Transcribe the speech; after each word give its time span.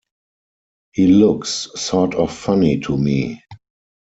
He 0.93 1.05
looks 1.05 1.69
sort 1.79 2.15
of 2.15 2.33
funny 2.35 2.79
to 2.79 2.97
me. 2.97 3.43